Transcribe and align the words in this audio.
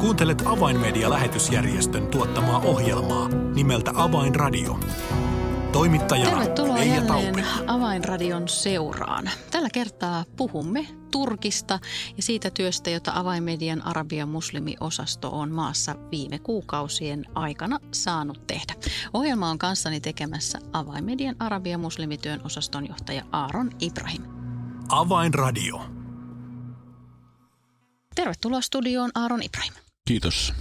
Kuuntelet 0.00 0.42
Avainmedia-lähetysjärjestön 0.46 2.06
tuottamaa 2.06 2.58
ohjelmaa 2.58 3.28
nimeltä 3.28 3.90
Avainradio. 3.94 4.80
Toimittajana 5.72 6.30
Tervetuloa 6.30 6.74
Leija 6.74 6.94
jälleen 6.94 7.06
Taupila. 7.06 7.74
Avainradion 7.74 8.48
seuraan. 8.48 9.30
Tällä 9.50 9.68
kertaa 9.72 10.24
puhumme 10.36 10.86
Turkista 11.10 11.78
ja 12.16 12.22
siitä 12.22 12.50
työstä, 12.50 12.90
jota 12.90 13.12
Avainmedian 13.14 13.86
Arabian 13.86 14.28
muslimiosasto 14.28 15.30
on 15.38 15.50
maassa 15.50 15.94
viime 16.10 16.38
kuukausien 16.38 17.24
aikana 17.34 17.78
saanut 17.92 18.46
tehdä. 18.46 18.74
Ohjelma 19.12 19.50
on 19.50 19.58
kanssani 19.58 20.00
tekemässä 20.00 20.58
Avainmedian 20.72 21.36
Arabian 21.38 21.80
muslimityön 21.80 22.40
osaston 22.44 22.88
johtaja 22.88 23.24
Aaron 23.32 23.70
Ibrahim. 23.80 24.22
Avainradio. 24.88 25.80
Tervetuloa 28.14 28.60
studioon 28.60 29.10
Aaron 29.14 29.42
Ibrahim. 29.42 29.89
Kiitos. 30.08 30.52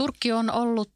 Turkki 0.00 0.32
on 0.32 0.50
ollut 0.50 0.92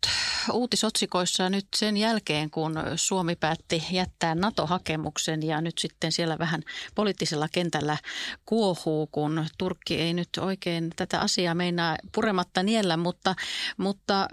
uutisotsikoissa 0.52 1.51
nyt 1.51 1.66
sen 1.77 1.96
jälkeen, 1.96 2.51
kun 2.51 2.74
Suomi 2.96 3.37
päätti 3.37 3.84
jättää 3.91 4.34
NATO-hakemuksen 4.34 5.42
ja 5.42 5.60
nyt 5.60 5.79
sitten 5.79 6.12
siellä 6.12 6.38
vähän 6.38 6.62
poliittisella 6.95 7.48
kentällä 7.52 7.96
kuohuu, 8.45 9.06
kun 9.06 9.46
Turkki 9.59 10.01
ei 10.01 10.15
nyt 10.15 10.29
oikein 10.41 10.91
tätä 10.96 11.20
asiaa 11.20 11.55
meinaa 11.55 11.96
purematta 12.15 12.62
niellä, 12.62 12.96
mutta, 12.96 13.34
mutta 13.77 14.29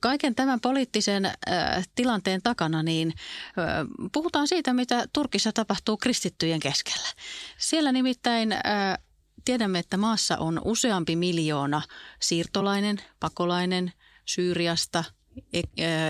kaiken 0.00 0.34
tämän 0.34 0.60
poliittisen 0.60 1.24
äh, 1.24 1.34
tilanteen 1.94 2.42
takana 2.42 2.82
niin 2.82 3.12
äh, 3.58 3.64
puhutaan 4.12 4.48
siitä, 4.48 4.72
mitä 4.72 5.04
Turkissa 5.12 5.52
tapahtuu 5.52 5.96
kristittyjen 5.96 6.60
keskellä. 6.60 7.08
Siellä 7.58 7.92
nimittäin 7.92 8.52
äh, 8.52 8.60
tiedämme, 9.46 9.78
että 9.78 9.96
maassa 9.96 10.36
on 10.36 10.60
useampi 10.64 11.16
miljoona 11.16 11.82
siirtolainen, 12.20 12.96
pakolainen– 13.20 13.92
Syyriasta, 14.26 15.04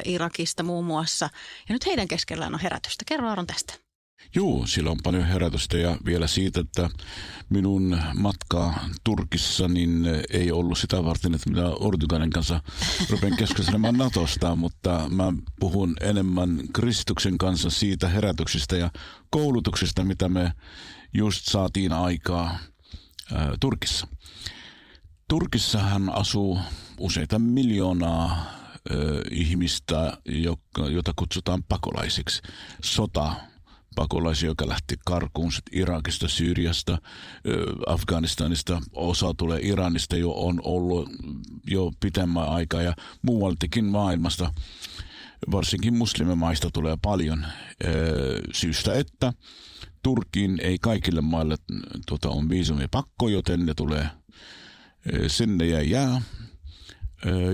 Irakista 0.04 0.62
muun 0.62 0.84
muassa. 0.84 1.28
Ja 1.68 1.72
nyt 1.72 1.86
heidän 1.86 2.08
keskellään 2.08 2.54
on 2.54 2.60
herätystä. 2.60 3.04
Kerro 3.06 3.28
Aaron 3.28 3.46
tästä. 3.46 3.74
Joo, 4.34 4.66
sillä 4.66 4.90
on 4.90 4.98
paljon 5.02 5.24
herätystä 5.24 5.76
ja 5.76 5.96
vielä 6.04 6.26
siitä, 6.26 6.60
että 6.60 6.90
minun 7.48 7.98
matka 8.14 8.74
Turkissa 9.04 9.68
niin 9.68 10.06
ei 10.30 10.52
ollut 10.52 10.78
sitä 10.78 11.04
varten, 11.04 11.34
että 11.34 11.50
minä 11.50 11.68
Orduganen 11.68 12.30
kanssa 12.30 12.60
rupean 13.10 13.36
keskustelemaan 13.36 13.96
Natosta, 13.96 14.56
mutta 14.56 15.08
mä 15.10 15.32
puhun 15.60 15.96
enemmän 16.00 16.60
Kristuksen 16.72 17.38
kanssa 17.38 17.70
siitä 17.70 18.08
herätyksestä 18.08 18.76
ja 18.76 18.90
koulutuksesta, 19.30 20.04
mitä 20.04 20.28
me 20.28 20.52
just 21.14 21.44
saatiin 21.44 21.92
aikaa 21.92 22.58
Turkissa. 23.60 24.06
Turkissahan 25.28 26.10
asuu 26.14 26.58
useita 26.98 27.38
miljoonaa 27.38 28.46
ö, 28.90 29.22
ihmistä, 29.30 30.18
joka, 30.24 30.88
jota 30.88 31.12
kutsutaan 31.16 31.62
pakolaisiksi. 31.68 32.42
Sota 32.84 33.34
pakolaisia, 33.96 34.48
joka 34.48 34.68
lähti 34.68 34.96
karkuun 35.06 35.52
Irakista, 35.72 36.28
Syyriasta, 36.28 36.98
Afganistanista, 37.86 38.80
osa 38.92 39.34
tulee 39.36 39.60
Iranista 39.62 40.16
jo 40.16 40.30
on 40.30 40.60
ollut 40.64 41.10
jo 41.66 41.92
pitemmän 42.00 42.48
aikaa 42.48 42.82
ja 42.82 42.94
muualtakin 43.22 43.84
maailmasta, 43.84 44.54
varsinkin 45.50 45.94
muslimimaista 45.94 46.70
tulee 46.72 46.96
paljon 47.02 47.46
syystä, 48.52 48.94
että 48.94 49.32
Turkiin 50.06 50.58
ei 50.62 50.78
kaikille 50.78 51.20
maille 51.20 51.56
tuota, 52.06 52.28
on 52.28 52.48
viisumi 52.48 52.88
pakko, 52.90 53.28
joten 53.28 53.66
ne 53.66 53.74
tulee 53.74 54.08
sinne 55.26 55.66
ja 55.66 55.82
jää. 55.82 56.22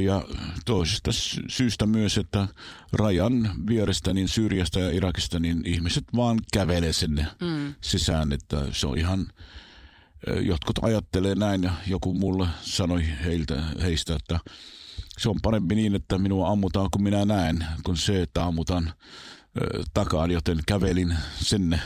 Ja 0.04 0.24
toisesta 0.64 1.10
syystä 1.48 1.86
myös, 1.86 2.18
että 2.18 2.48
rajan 2.92 3.50
vierestä 3.66 4.12
niin 4.12 4.28
Syyriasta 4.28 4.80
ja 4.80 4.90
Irakista 4.90 5.40
niin 5.40 5.62
ihmiset 5.66 6.04
vaan 6.16 6.38
kävelee 6.52 6.92
sinne 6.92 7.26
mm. 7.40 7.74
sisään, 7.80 8.32
että 8.32 8.66
se 8.72 8.86
on 8.86 8.98
ihan, 8.98 9.26
jotkut 10.40 10.78
ajattelee 10.82 11.34
näin 11.34 11.62
ja 11.62 11.72
joku 11.86 12.14
mulle 12.14 12.48
sanoi 12.62 13.04
heiltä, 13.24 13.62
heistä, 13.82 14.14
että 14.14 14.40
se 15.18 15.28
on 15.28 15.40
parempi 15.42 15.74
niin, 15.74 15.94
että 15.94 16.18
minua 16.18 16.48
ammutaan 16.48 16.88
kuin 16.92 17.02
minä 17.02 17.24
näen, 17.24 17.66
kuin 17.84 17.96
se, 17.96 18.22
että 18.22 18.44
ammutaan 18.44 18.92
takaan, 19.94 20.30
joten 20.30 20.58
kävelin 20.66 21.16
sinne 21.40 21.80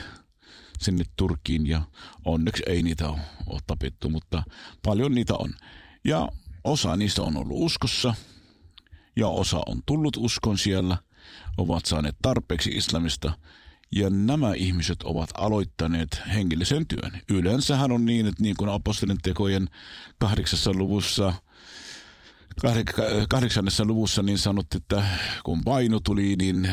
sinne 0.81 1.05
Turkkiin 1.17 1.67
ja 1.67 1.83
onneksi 2.25 2.63
ei 2.67 2.83
niitä 2.83 3.09
ole, 3.09 3.61
tapettu, 3.67 4.11
mutta 4.11 4.43
paljon 4.83 5.15
niitä 5.15 5.35
on. 5.35 5.55
Ja 6.05 6.29
osa 6.65 6.97
niistä 6.97 7.23
on 7.23 7.37
ollut 7.37 7.57
uskossa 7.61 8.15
ja 9.17 9.29
osa 9.29 9.61
on 9.67 9.83
tullut 9.87 10.17
uskon 10.17 10.59
siellä, 10.59 10.99
ovat 11.59 11.87
saaneet 11.87 12.17
tarpeeksi 12.23 12.71
islamista 12.71 13.33
ja 13.93 14.11
nämä 14.11 14.55
ihmiset 14.55 15.03
ovat 15.03 15.31
aloittaneet 15.35 16.21
hengellisen 16.35 16.87
työn. 16.87 17.21
Yleensähän 17.31 17.93
on 17.93 18.05
niin, 18.05 18.27
että 18.27 18.43
niin 18.43 18.57
kuin 18.57 18.71
apostolien 18.71 19.19
tekojen 19.23 19.69
kahdeksassa 20.19 20.73
luvussa 20.75 21.35
kahdeksannessa 23.29 23.85
luvussa 23.85 24.23
niin 24.23 24.39
sanottu, 24.39 24.77
että 24.77 25.05
kun 25.45 25.65
paino 25.65 26.01
tuli, 26.01 26.37
niin 26.37 26.73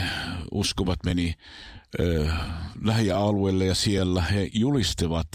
uskovat 0.52 1.00
meni 1.06 1.34
lähialueelle 2.82 3.66
ja 3.66 3.76
siellä 3.76 4.22
he 4.22 4.50
julistivat 4.54 5.28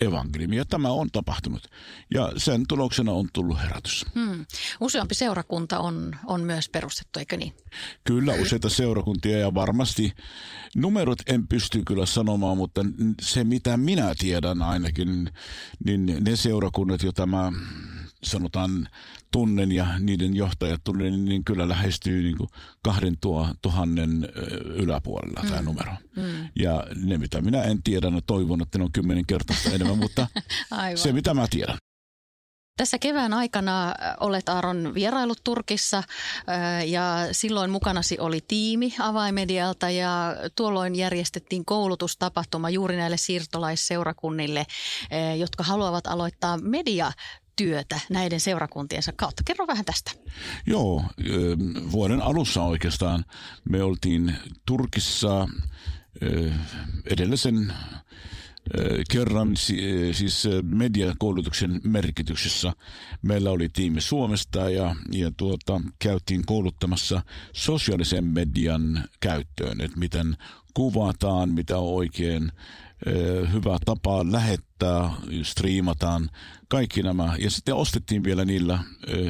evankeliumia. 0.00 0.64
Tämä 0.64 0.88
on 0.88 1.10
tapahtunut 1.10 1.68
ja 2.14 2.32
sen 2.36 2.64
tuloksena 2.68 3.12
on 3.12 3.28
tullut 3.32 3.62
herätys. 3.62 4.06
Hmm. 4.14 4.46
Useampi 4.80 5.14
seurakunta 5.14 5.78
on, 5.78 6.16
on 6.26 6.40
myös 6.40 6.68
perustettu, 6.68 7.18
eikö 7.18 7.36
niin? 7.36 7.52
Kyllä, 8.04 8.32
useita 8.32 8.68
seurakuntia 8.68 9.38
ja 9.38 9.54
varmasti 9.54 10.12
numerot 10.76 11.18
en 11.26 11.48
pysty 11.48 11.82
kyllä 11.86 12.06
sanomaan, 12.06 12.56
mutta 12.56 12.80
se 13.22 13.44
mitä 13.44 13.76
minä 13.76 14.14
tiedän 14.18 14.62
ainakin, 14.62 15.30
niin 15.84 16.16
ne 16.20 16.36
seurakunnat, 16.36 17.02
joita 17.02 17.26
mä 17.26 17.52
sanotaan 18.24 18.88
tunnen 19.32 19.72
ja 19.72 19.98
niiden 19.98 20.36
johtajat 20.36 20.80
tunnen, 20.84 21.24
niin 21.24 21.44
kyllä 21.44 21.68
lähestyy 21.68 22.22
niin 22.22 22.36
kuin 22.36 22.50
kahden 22.82 23.16
tuo, 23.20 23.48
tuhannen 23.62 24.28
yläpuolella 24.64 25.42
mm. 25.42 25.48
tämä 25.48 25.62
numero. 25.62 25.92
Mm. 26.16 26.48
Ja 26.56 26.84
ne, 26.94 27.18
mitä 27.18 27.40
minä 27.40 27.62
en 27.62 27.82
tiedä, 27.82 28.10
no 28.10 28.20
toivon, 28.20 28.62
että 28.62 28.78
ne 28.78 28.84
on 28.84 28.92
kymmenen 28.92 29.26
kertaa 29.26 29.56
enemmän, 29.72 29.98
mutta 29.98 30.26
se, 30.94 31.12
mitä 31.12 31.34
mä 31.34 31.46
tiedän. 31.50 31.76
Tässä 32.76 32.98
kevään 32.98 33.32
aikana 33.32 33.94
olet 34.20 34.48
Aaron 34.48 34.94
vierailut 34.94 35.40
Turkissa 35.44 36.02
ja 36.86 37.28
silloin 37.32 37.70
mukanasi 37.70 38.18
oli 38.18 38.40
tiimi 38.48 38.94
avaimedialta 38.98 39.90
ja 39.90 40.36
tuolloin 40.56 40.94
järjestettiin 40.94 41.64
koulutustapahtuma 41.64 42.70
juuri 42.70 42.96
näille 42.96 43.16
siirtolaisseurakunnille, 43.16 44.66
jotka 45.38 45.64
haluavat 45.64 46.06
aloittaa 46.06 46.58
media 46.58 47.12
työtä 47.60 48.00
näiden 48.10 48.40
seurakuntiensa 48.40 49.12
kautta. 49.16 49.42
Kerro 49.46 49.66
vähän 49.66 49.84
tästä. 49.84 50.12
Joo, 50.66 51.04
vuoden 51.92 52.22
alussa 52.22 52.62
oikeastaan 52.62 53.24
me 53.70 53.82
oltiin 53.82 54.34
Turkissa 54.66 55.48
edellisen 57.06 57.72
kerran 59.10 59.56
siis 60.12 60.48
mediakoulutuksen 60.62 61.80
merkityksessä. 61.84 62.72
Meillä 63.22 63.50
oli 63.50 63.68
tiimi 63.68 64.00
Suomesta 64.00 64.70
ja, 64.70 64.96
ja 65.12 65.30
tuota, 65.36 65.80
käytiin 65.98 66.46
kouluttamassa 66.46 67.22
sosiaalisen 67.52 68.24
median 68.24 69.04
käyttöön, 69.20 69.80
että 69.80 69.98
miten 69.98 70.36
kuvataan, 70.74 71.50
mitä 71.50 71.78
on 71.78 71.94
oikein 71.94 72.52
hyvä 73.52 73.78
tapa 73.84 74.32
lähettää, 74.32 75.10
striimataan, 75.42 76.30
kaikki 76.68 77.02
nämä. 77.02 77.36
Ja 77.38 77.50
sitten 77.50 77.74
ostettiin 77.74 78.24
vielä 78.24 78.44
niillä 78.44 78.78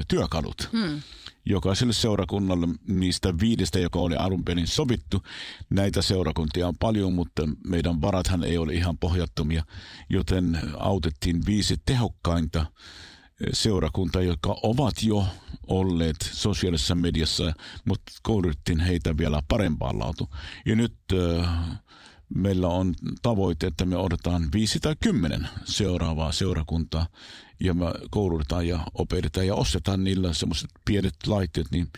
työkalut. 0.09 0.69
Hmm. 0.73 1.01
Jokaiselle 1.45 1.93
seurakunnalle 1.93 2.69
niistä 2.89 3.35
viidestä, 3.41 3.79
joka 3.79 3.99
oli 3.99 4.17
alun 4.17 4.45
perin 4.45 4.67
sovittu. 4.67 5.23
Näitä 5.71 6.03
seurakuntia 6.03 6.69
on 6.69 6.77
paljon, 6.79 7.13
mutta 7.13 7.49
meidän 7.67 8.01
varathan 8.01 8.45
ei 8.45 8.59
ole 8.59 8.75
ihan 8.75 8.99
pohjattomia, 8.99 9.65
joten 10.11 10.61
autettiin 10.79 11.47
viisi 11.47 11.77
tehokkainta 11.87 12.67
seurakuntaa, 13.53 14.23
jotka 14.23 14.57
ovat 14.63 15.03
jo 15.03 15.27
olleet 15.67 16.17
sosiaalisessa 16.33 16.95
mediassa, 16.95 17.53
mutta 17.85 18.13
koulutettiin 18.23 18.81
heitä 18.81 19.17
vielä 19.17 19.43
parempaan 19.49 19.99
laatu. 19.99 20.29
Ja 20.67 20.77
nyt 20.77 20.95
äh, 21.13 21.49
meillä 22.35 22.69
on 22.69 22.95
tavoite, 23.23 23.67
että 23.67 23.85
me 23.85 23.97
odotetaan 23.97 24.49
viisi 24.53 24.81
tai 24.81 24.97
kymmenen 25.01 25.49
seuraavaa 25.65 26.33
seurakuntaa 26.33 27.07
ja 27.61 27.75
me 27.75 27.87
koulutetaan 28.11 28.69
ja 28.69 28.87
opetetaan 28.95 29.47
ja 29.47 29.55
ostetaan 29.55 30.05
niillä 30.05 30.33
semmoiset 30.33 30.71
pienet 30.85 31.15
laitteet, 31.27 31.67
niin 31.71 31.89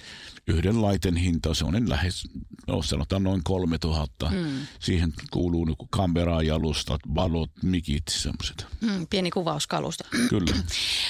yhden 0.47 0.83
laiten 0.83 1.17
hinta 1.17 1.55
se 1.55 1.65
on 1.65 1.91
lähes, 1.91 2.29
no 2.67 2.83
sanotaan 2.83 3.23
noin 3.23 3.41
3000. 3.45 4.31
Mm. 4.31 4.67
Siihen 4.81 5.13
kuuluu 5.31 5.65
niin 5.65 5.77
kamera, 5.91 6.43
jalustat, 6.43 7.01
valot, 7.15 7.51
mikit, 7.63 8.03
semmoiset. 8.11 8.67
Mm, 8.81 9.07
pieni 9.11 9.31
kuvauskalusta. 9.31 10.05
Kyllä. 10.29 10.57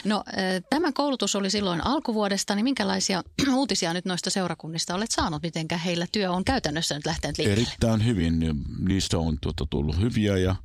No 0.05 0.25
tämä 0.71 0.93
koulutus 0.93 1.37
oli 1.37 1.51
silloin 1.51 1.87
alkuvuodesta, 1.87 2.55
niin 2.55 2.65
minkälaisia 2.65 3.23
uutisia 3.55 3.93
nyt 3.93 4.05
noista 4.05 4.31
seurakunnista 4.31 4.95
olet 4.95 5.11
saanut? 5.11 5.43
Mitenkä 5.43 5.77
heillä 5.77 6.07
työ 6.13 6.31
on 6.31 6.45
käytännössä 6.45 6.95
nyt 6.95 7.07
lähtenyt 7.07 7.39
liikkeelle? 7.39 7.63
Erittäin 7.63 8.05
hyvin. 8.05 8.65
Niistä 8.89 9.19
on 9.19 9.39
tuota, 9.41 9.67
tullut 9.71 10.01
hyviä 10.01 10.37
ja 10.37 10.57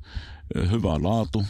hyvä 0.70 1.02
laatu 1.02 1.44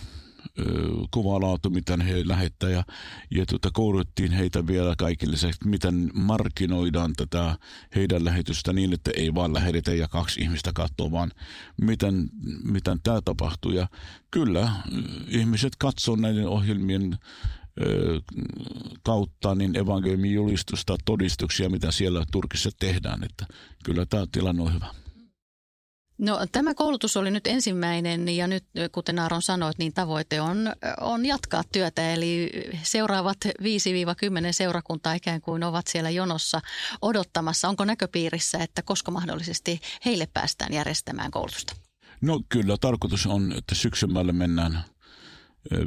kuvalaatu, 1.10 1.70
mitä 1.70 1.96
he 1.96 2.28
lähettää 2.28 2.70
ja, 2.70 2.84
ja 3.30 3.46
tuota, 3.46 3.70
kouluttiin 3.72 4.32
heitä 4.32 4.66
vielä 4.66 4.94
kaikille 4.98 5.36
se, 5.36 5.50
miten 5.64 6.10
markkinoidaan 6.14 7.12
tätä 7.16 7.58
heidän 7.94 8.24
lähetystä 8.24 8.72
niin, 8.72 8.92
että 8.92 9.10
ei 9.16 9.34
vaan 9.34 9.54
lähetetä 9.54 9.94
ja 9.94 10.08
kaksi 10.08 10.40
ihmistä 10.40 10.70
katsoo, 10.74 11.12
vaan 11.12 11.30
miten, 11.82 12.30
miten 12.64 13.00
tämä 13.02 13.20
tapahtuu. 13.24 13.72
Ja 13.72 13.88
kyllä, 14.30 14.72
ihmiset 15.28 15.72
katsoo 15.78 16.16
näiden 16.16 16.48
ohjelmien 16.48 17.18
kautta 19.02 19.54
niin 19.54 19.76
evankeliumin 19.76 20.34
julistusta, 20.34 20.96
todistuksia, 21.04 21.70
mitä 21.70 21.90
siellä 21.90 22.24
Turkissa 22.32 22.70
tehdään. 22.78 23.24
Että 23.24 23.46
kyllä 23.84 24.06
tämä 24.06 24.26
tilanne 24.32 24.62
on 24.62 24.74
hyvä. 24.74 24.86
No 26.18 26.46
tämä 26.52 26.74
koulutus 26.74 27.16
oli 27.16 27.30
nyt 27.30 27.46
ensimmäinen 27.46 28.28
ja 28.28 28.46
nyt 28.46 28.64
kuten 28.92 29.18
Aaron 29.18 29.42
sanoit, 29.42 29.78
niin 29.78 29.92
tavoite 29.92 30.40
on, 30.40 30.72
on 31.00 31.26
jatkaa 31.26 31.62
työtä. 31.72 32.12
Eli 32.12 32.50
seuraavat 32.82 33.38
5-10 33.44 33.52
seurakuntaa 34.50 35.14
ikään 35.14 35.40
kuin 35.40 35.64
ovat 35.64 35.86
siellä 35.86 36.10
jonossa 36.10 36.60
odottamassa. 37.02 37.68
Onko 37.68 37.84
näköpiirissä, 37.84 38.58
että 38.58 38.82
koska 38.82 39.10
mahdollisesti 39.10 39.80
heille 40.04 40.28
päästään 40.34 40.72
järjestämään 40.72 41.30
koulutusta? 41.30 41.76
No 42.20 42.40
kyllä 42.48 42.76
tarkoitus 42.80 43.26
on, 43.26 43.52
että 43.52 43.74
syksymälle 43.74 44.32
mennään 44.32 44.84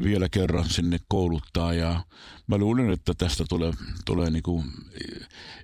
vielä 0.03 0.29
kerran 0.29 0.69
sinne 0.69 0.99
kouluttaa. 1.07 1.73
Ja 1.73 2.03
mä 2.47 2.57
luulen, 2.57 2.91
että 2.91 3.13
tästä 3.13 3.43
tulee, 3.49 3.73
tulee 4.05 4.29
niin 4.29 4.43
kuin 4.43 4.63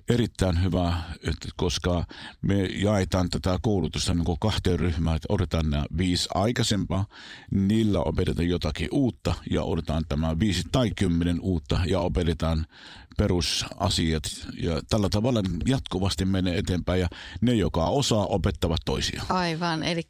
erittäin 0.08 0.62
hyvä, 0.62 0.96
että 1.22 1.48
koska 1.56 2.04
me 2.42 2.62
jaetaan 2.64 3.30
tätä 3.30 3.58
koulutusta 3.62 4.14
niin 4.14 4.24
kuin 4.24 4.38
kahteen 4.40 4.80
ryhmään, 4.80 5.16
että 5.16 5.26
odotetaan 5.28 5.70
nämä 5.70 5.84
viisi 5.96 6.28
aikaisempaa, 6.34 7.06
niillä 7.50 8.00
opetetaan 8.00 8.48
jotakin 8.48 8.88
uutta 8.92 9.34
ja 9.50 9.62
odotetaan 9.62 10.04
tämä 10.08 10.38
viisi 10.38 10.62
tai 10.72 10.90
kymmenen 10.96 11.40
uutta 11.40 11.80
ja 11.86 12.00
opetetaan 12.00 12.66
perusasiat. 13.18 14.22
Ja 14.62 14.80
tällä 14.90 15.08
tavalla 15.08 15.42
jatkuvasti 15.66 16.24
menee 16.24 16.58
eteenpäin 16.58 17.00
ja 17.00 17.08
ne, 17.40 17.54
joka 17.54 17.84
osaa, 17.84 18.26
opettavat 18.26 18.80
toisia. 18.84 19.22
Aivan, 19.28 19.82
eli 19.82 20.02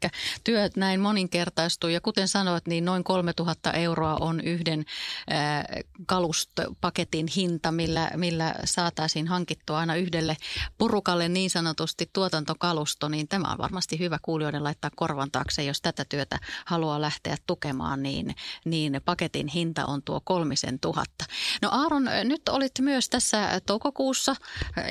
työt 0.43 0.75
näin 0.75 0.99
moninkertaistuu. 0.99 1.89
Ja 1.89 2.01
kuten 2.01 2.27
sanoit, 2.27 2.67
niin 2.67 2.85
noin 2.85 3.03
3000 3.03 3.73
euroa 3.73 4.15
on 4.15 4.41
yhden 4.41 4.85
äh, 5.31 5.63
kalustopaketin 6.05 7.27
hinta, 7.35 7.71
millä, 7.71 8.11
millä 8.15 8.55
saataisiin 8.63 9.27
hankittua 9.27 9.79
aina 9.79 9.95
yhdelle 9.95 10.37
porukalle 10.77 11.29
niin 11.29 11.49
sanotusti 11.49 12.09
tuotantokalusto, 12.13 13.07
niin 13.09 13.27
tämä 13.27 13.51
on 13.51 13.57
varmasti 13.57 13.99
hyvä 13.99 14.17
kuulijoiden 14.21 14.63
laittaa 14.63 14.91
korvan 14.95 15.31
taakse, 15.31 15.63
jos 15.63 15.81
tätä 15.81 16.05
työtä 16.05 16.39
haluaa 16.65 17.01
lähteä 17.01 17.37
tukemaan, 17.47 18.03
niin, 18.03 18.35
niin 18.65 19.01
paketin 19.05 19.47
hinta 19.47 19.85
on 19.85 20.03
tuo 20.03 20.21
kolmisen 20.23 20.79
tuhatta. 20.79 21.25
No 21.61 21.69
Aaron, 21.71 22.09
nyt 22.23 22.49
olit 22.49 22.71
myös 22.81 22.98
myös 22.99 23.09
tässä 23.09 23.61
toukokuussa 23.65 24.35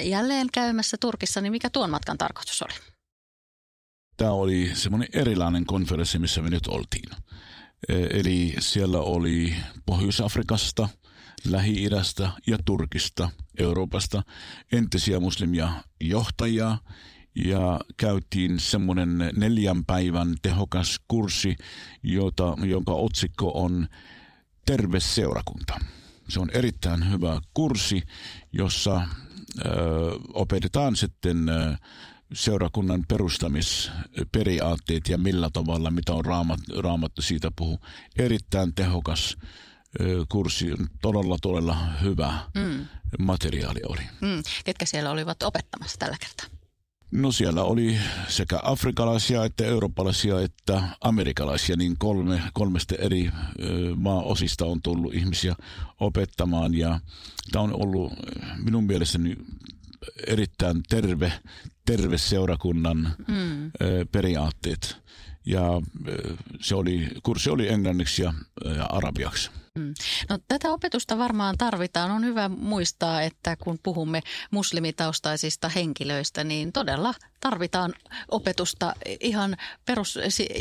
jälleen 0.03 0.47
käymässä 0.53 0.97
Turkissa, 1.01 1.41
niin 1.41 1.53
mikä 1.53 1.71
tuon 1.71 1.91
matkan 1.91 2.19
tarkoitus 2.19 2.63
oli? 2.63 2.75
Tämä 4.17 4.31
oli 4.31 4.71
semmoinen 4.75 5.09
erilainen 5.13 5.67
konferenssi, 5.67 6.19
missä 6.19 6.43
me 6.43 6.51
nyt 6.51 6.67
oltiin. 6.67 7.11
E, 7.89 7.95
eli 7.95 8.55
siellä 8.59 8.99
oli 8.99 9.55
Pohjois-Afrikasta, 9.87 10.89
Lähi-idästä 11.45 12.31
ja 12.47 12.59
Turkista, 12.65 13.31
Euroopasta 13.59 14.23
entisiä 14.73 15.21
muslimia 15.21 15.73
johtajia 16.01 16.79
ja 17.45 17.81
käytiin 17.97 18.61
semmoinen 18.61 19.19
neljän 19.37 19.85
päivän 19.85 20.35
tehokas 20.43 21.01
kurssi, 21.09 21.57
jota, 22.03 22.57
jonka 22.65 22.93
otsikko 22.93 23.51
on 23.55 23.89
Terve 24.67 25.01
seurakunta. 25.01 25.98
Se 26.29 26.41
on 26.41 26.51
erittäin 26.55 27.11
hyvä 27.11 27.41
kurssi, 27.55 28.03
jossa 28.53 28.97
ö, 28.97 29.03
opetetaan 30.35 30.97
sitten 30.97 31.49
ö, 31.49 31.77
seurakunnan 32.33 33.05
perustamisperiaatteet 33.09 35.09
ja 35.09 35.19
millä 35.19 35.51
tavalla, 35.53 35.91
mitä 35.91 36.13
on 36.13 36.25
raamat, 36.25 36.61
raamattu 36.79 37.23
siitä 37.23 37.51
puhuu. 37.57 37.79
Erittäin 38.19 38.75
tehokas 38.75 39.37
ö, 40.01 40.25
kurssi, 40.29 40.67
todella 41.03 41.37
todella 41.43 41.77
hyvä 42.03 42.39
mm. 42.55 42.87
materiaali 43.19 43.81
oli. 43.89 44.03
Mm. 44.21 44.43
Ketkä 44.65 44.87
siellä 44.87 45.11
olivat 45.11 45.43
opettamassa 45.43 45.99
tällä 45.99 46.17
kertaa? 46.21 46.58
No 47.11 47.33
siellä 47.33 47.63
oli 47.63 47.99
sekä 48.29 48.61
afrikalaisia 48.63 49.45
että 49.45 49.65
eurooppalaisia 49.65 50.41
että 50.41 50.83
amerikalaisia, 51.01 51.77
niin 51.77 51.99
kolme, 51.99 52.43
kolmesta 52.53 52.95
eri 52.95 53.31
maaosista 53.97 54.67
on 54.67 54.83
tullut 54.83 55.15
ihmisiä 55.15 55.57
opettamaan 56.01 56.75
ja 56.75 57.01
tämä 57.53 57.63
on 57.63 57.83
ollut 57.83 58.13
minun 58.65 58.85
mielestäni 58.85 59.37
erittäin 60.27 60.83
terve, 60.89 61.33
terve 61.85 62.19
seurakunnan 62.19 63.15
mm. 63.29 63.71
periaatteet. 64.13 64.97
Ja 65.47 65.63
se 66.61 66.75
oli, 66.75 67.09
kurssi 67.23 67.51
oli 67.51 67.69
englanniksi 67.69 68.23
ja, 68.23 68.35
ja 68.77 68.85
arabiaksi. 68.85 69.51
Mm. 69.79 69.95
No, 70.29 70.39
tätä 70.49 70.73
opetusta 70.73 71.19
varmaan 71.19 71.59
tarvitaan. 71.59 72.11
On 72.11 72.25
hyvä 72.25 72.49
muistaa, 72.49 73.23
että 73.23 73.57
kun 73.57 73.79
puhumme 73.83 74.21
muslimitaustaisista 74.51 75.69
henkilöistä, 75.69 76.45
niin 76.45 76.73
todella 76.73 77.15
tarvitaan 77.41 77.95
opetusta 78.31 78.95
ihan 79.21 79.57
perus, 79.85 80.19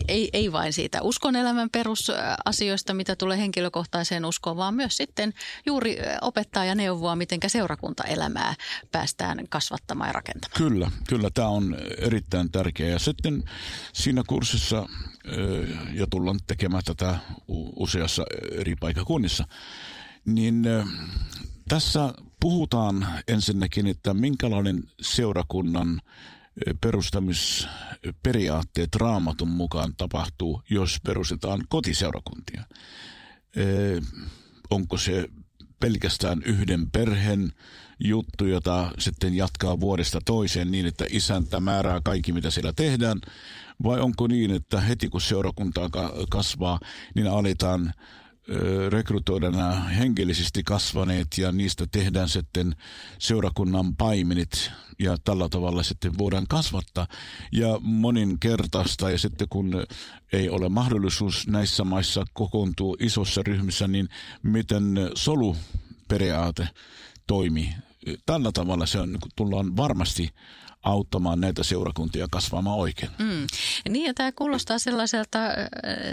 ei, 0.07 0.29
ei 0.33 0.51
vain 0.51 0.73
siitä 0.73 1.01
uskonelämän 1.01 1.69
perusasioista, 1.69 2.93
mitä 2.93 3.15
tulee 3.15 3.37
henkilökohtaiseen 3.37 4.25
uskoon, 4.25 4.57
vaan 4.57 4.73
myös 4.73 4.97
sitten 4.97 5.33
juuri 5.65 5.97
opettaa 6.21 6.65
ja 6.65 6.75
neuvoa, 6.75 7.15
miten 7.15 7.39
seurakuntaelämää 7.47 8.55
päästään 8.91 9.47
kasvattamaan 9.49 10.07
ja 10.09 10.13
rakentamaan. 10.13 10.57
Kyllä, 10.57 10.91
kyllä 11.09 11.29
tämä 11.29 11.47
on 11.47 11.77
erittäin 11.97 12.51
tärkeää. 12.51 12.89
Ja 12.89 12.99
sitten 12.99 13.43
siinä 13.93 14.23
kurssissa, 14.27 14.85
ja 15.93 16.07
tullaan 16.09 16.39
tekemään 16.47 16.83
tätä 16.85 17.19
useassa 17.75 18.25
eri 18.51 18.75
paikakunnissa, 18.75 19.47
niin 20.25 20.63
tässä 21.69 22.13
puhutaan 22.39 23.07
ensinnäkin, 23.27 23.87
että 23.87 24.13
minkälainen 24.13 24.83
seurakunnan 25.01 26.01
perustamisperiaatteet 26.81 28.95
raamatun 28.95 29.49
mukaan 29.49 29.93
tapahtuu, 29.97 30.61
jos 30.69 30.97
perustetaan 31.05 31.63
kotiseurakuntia. 31.69 32.63
Onko 34.69 34.97
se 34.97 35.29
pelkästään 35.79 36.41
yhden 36.45 36.91
perheen 36.91 37.51
juttu, 37.99 38.45
jota 38.45 38.91
sitten 38.99 39.33
jatkaa 39.33 39.79
vuodesta 39.79 40.19
toiseen 40.25 40.71
niin, 40.71 40.85
että 40.85 41.05
isäntä 41.09 41.59
määrää 41.59 42.01
kaikki, 42.03 42.33
mitä 42.33 42.51
siellä 42.51 42.73
tehdään, 42.75 43.21
vai 43.83 43.99
onko 43.99 44.27
niin, 44.27 44.51
että 44.51 44.81
heti 44.81 45.09
kun 45.09 45.21
seurakuntaa 45.21 45.89
kasvaa, 46.29 46.79
niin 47.15 47.27
aletaan 47.27 47.93
rekrytoida 48.89 49.51
nämä 49.51 49.73
henkilöisesti 49.73 50.63
kasvaneet 50.63 51.27
ja 51.37 51.51
niistä 51.51 51.87
tehdään 51.91 52.29
sitten 52.29 52.75
seurakunnan 53.19 53.95
paimenit 53.95 54.71
ja 54.99 55.17
tällä 55.23 55.49
tavalla 55.49 55.83
sitten 55.83 56.17
voidaan 56.17 56.47
kasvattaa 56.49 57.07
ja 57.51 57.79
moninkertaista 57.81 59.11
ja 59.11 59.17
sitten 59.19 59.47
kun 59.49 59.85
ei 60.33 60.49
ole 60.49 60.69
mahdollisuus 60.69 61.47
näissä 61.47 61.83
maissa 61.83 62.25
kokoontua 62.33 62.95
isossa 62.99 63.41
ryhmissä, 63.43 63.87
niin 63.87 64.09
miten 64.43 64.83
soluperiaate 65.15 66.69
toimii. 67.27 67.69
Tällä 68.25 68.51
tavalla 68.51 68.85
se 68.85 68.99
on, 68.99 69.17
tullaan 69.35 69.77
varmasti 69.77 70.29
auttamaan 70.87 71.41
näitä 71.41 71.63
seurakuntia 71.63 72.27
kasvamaan 72.31 72.77
oikein. 72.77 73.11
Mm. 73.19 73.47
Niin 73.89 74.05
ja 74.05 74.13
tämä 74.13 74.31
kuulostaa 74.31 74.79
sellaiselta, 74.79 75.39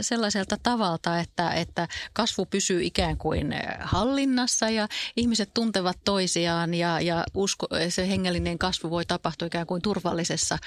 sellaiselta 0.01 0.57
tavalta, 0.63 1.19
että, 1.19 1.51
että 1.51 1.89
kasvu 2.13 2.47
pysyy 2.47 2.83
ikään 2.83 3.17
kuin 3.17 3.55
hallinnassa 3.81 4.71
ja 4.71 4.89
ihmiset 5.17 5.51
tuntevat 5.55 5.99
toisiaan 6.05 6.75
ja, 6.75 7.01
ja 7.01 7.25
usko, 7.35 7.67
se 7.89 8.09
hengellinen 8.09 8.59
kasvu 8.59 8.91
voi 8.91 9.05
tapahtua 9.07 9.47
ikään 9.47 9.67
kuin 9.67 9.83
turvallisessa 9.83 10.59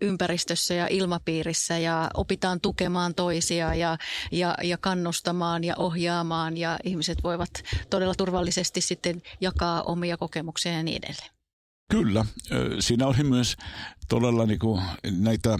ympäristössä 0.00 0.74
ja 0.74 0.86
ilmapiirissä 0.90 1.78
ja 1.78 2.10
opitaan 2.14 2.60
tukemaan 2.60 3.14
toisia 3.14 3.74
ja, 3.74 3.98
ja, 4.32 4.54
ja 4.62 4.78
kannustamaan 4.78 5.64
ja 5.64 5.74
ohjaamaan 5.76 6.56
ja 6.56 6.78
ihmiset 6.84 7.18
voivat 7.24 7.50
todella 7.90 8.14
turvallisesti 8.14 8.80
sitten 8.80 9.22
jakaa 9.40 9.82
omia 9.82 10.16
kokemuksia 10.16 10.72
ja 10.72 10.82
niin 10.82 11.04
edelleen. 11.04 11.39
Kyllä. 11.90 12.24
Siinä 12.80 13.06
oli 13.06 13.24
myös 13.24 13.56
todella 14.08 14.46
niin 14.46 14.58
kuin 14.58 14.82
näitä 15.10 15.58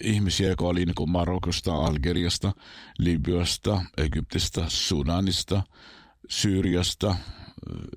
ihmisiä, 0.00 0.48
jotka 0.48 0.64
oli 0.64 0.86
niin 0.86 0.94
kuin 0.94 1.10
Marokosta, 1.10 1.74
Algeriasta, 1.74 2.52
Libyasta, 2.98 3.82
Egyptistä, 3.96 4.64
Sudanista, 4.68 5.62
Syyriasta, 6.28 7.16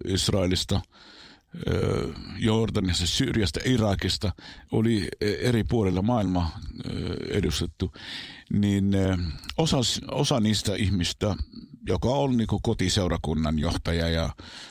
Israelista, 0.07 0.81
Jordanista, 2.39 3.07
Syyriasta, 3.07 3.59
Irakista, 3.65 4.31
oli 4.71 5.07
eri 5.21 5.63
puolilla 5.63 6.01
maailmaa 6.01 6.59
edustettu, 7.29 7.93
niin 8.53 8.91
osa, 9.57 9.77
osa 10.11 10.39
niistä 10.39 10.75
ihmistä, 10.75 11.35
joka 11.87 12.09
on 12.09 12.37
niin 12.37 12.47
kotiseurakunnan 12.61 13.59
johtaja 13.59 14.09
ja 14.09 14.29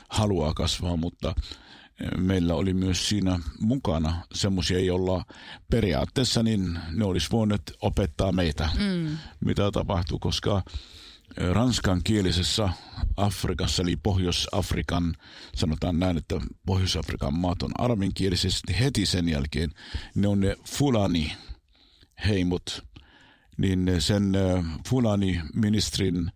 haluaa 0.09 0.53
kasvaa, 0.53 0.97
mutta 0.97 1.35
meillä 2.17 2.53
oli 2.53 2.73
myös 2.73 3.09
siinä 3.09 3.39
mukana 3.59 4.23
semmoisia, 4.33 4.79
joilla 4.79 5.25
periaatteessa 5.69 6.43
niin 6.43 6.79
ne 6.91 7.05
olisi 7.05 7.27
voineet 7.31 7.73
opettaa 7.81 8.31
meitä, 8.31 8.69
mm. 8.79 9.17
mitä 9.45 9.71
tapahtuu, 9.71 10.19
koska 10.19 10.63
ranskankielisessä 11.51 12.69
Afrikassa, 13.17 13.83
eli 13.83 13.95
Pohjois-Afrikan, 13.95 15.15
sanotaan 15.55 15.99
näin, 15.99 16.17
että 16.17 16.35
Pohjois-Afrikan 16.65 17.33
maat 17.33 17.63
on 17.63 17.71
arabinkielisesti 17.77 18.79
heti 18.79 19.05
sen 19.05 19.29
jälkeen, 19.29 19.71
ne 20.15 20.27
on 20.27 20.39
ne 20.39 20.55
Fulani 20.69 21.33
heimot, 22.27 22.85
niin 23.57 23.91
sen 23.99 24.33
Fulani-ministrin 24.87 26.31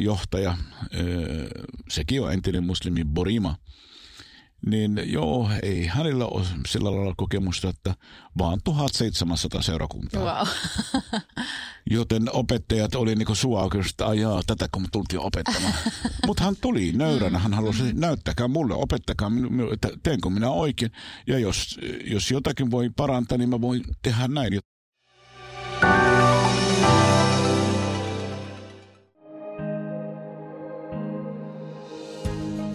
johtaja, 0.00 0.56
sekin 1.88 2.22
on 2.22 2.32
entinen 2.32 2.64
muslimi 2.64 3.04
Borima– 3.04 3.56
niin 4.66 5.02
joo, 5.04 5.50
ei 5.62 5.86
hänellä 5.86 6.26
ole 6.26 6.46
sillä 6.68 6.94
lailla 6.94 7.14
kokemusta, 7.16 7.68
että 7.68 7.94
vaan 8.38 8.60
1700 8.64 9.62
seurakuntaa. 9.62 10.22
Wow. 10.22 10.48
Joten 11.90 12.22
opettajat 12.32 12.94
oli 12.94 13.14
niin 13.14 13.26
että 13.90 14.06
ajaa, 14.06 14.42
tätä 14.46 14.68
kun 14.72 14.86
tultiin 14.92 15.20
opettamaan. 15.20 15.74
Mutta 16.26 16.44
hän 16.44 16.56
tuli 16.60 16.92
nöyränä, 16.92 17.38
hän 17.38 17.54
halusi, 17.54 17.92
näyttäkää 17.92 18.48
mulle, 18.48 18.74
opettakaa, 18.74 19.30
että 19.72 19.88
teenkö 20.02 20.30
minä 20.30 20.50
oikein. 20.50 20.92
Ja 21.26 21.38
jos, 21.38 21.78
jos 22.04 22.30
jotakin 22.30 22.70
voi 22.70 22.90
parantaa, 22.96 23.38
niin 23.38 23.50
mä 23.50 23.60
voin 23.60 23.82
tehdä 24.02 24.28
näin. 24.28 24.58